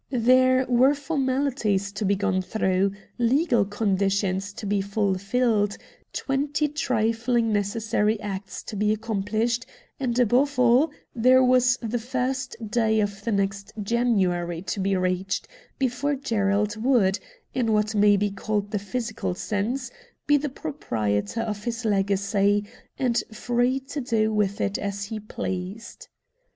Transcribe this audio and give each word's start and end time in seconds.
There 0.09 0.65
were 0.65 0.95
formalities 0.95 1.91
to 1.91 2.05
be 2.05 2.15
gone 2.15 2.41
through, 2.41 2.93
legal 3.19 3.63
conditions 3.63 4.51
to 4.53 4.65
be 4.65 4.81
fulfilled, 4.81 5.77
twenty 6.11 6.67
trifling 6.69 7.53
necessary 7.53 8.19
acts 8.19 8.63
to 8.63 8.75
be 8.75 8.91
accomplished, 8.91 9.67
and 9.99 10.17
above 10.17 10.57
all 10.57 10.89
there 11.15 11.43
was 11.43 11.77
the 11.83 11.99
first 11.99 12.55
day 12.67 12.99
of 12.99 13.23
the 13.23 13.31
next 13.31 13.73
January 13.79 14.63
to 14.63 14.79
be 14.79 14.95
reached, 14.97 15.47
before 15.77 16.15
Gerald 16.15 16.75
would, 16.77 17.19
in 17.53 17.71
what 17.71 17.93
may 17.93 18.17
be 18.17 18.31
called 18.31 18.71
the 18.71 18.79
physical 18.79 19.35
sense, 19.35 19.91
be 20.25 20.35
the 20.35 20.49
pro 20.49 20.73
prietor 20.73 21.41
of 21.43 21.63
his 21.63 21.85
legacy, 21.85 22.65
and 22.97 23.21
free 23.31 23.79
to 23.81 24.01
do 24.01 24.33
with 24.33 24.61
it 24.61 24.79
as 24.79 25.03
he 25.05 25.19
pleased. 25.19 26.07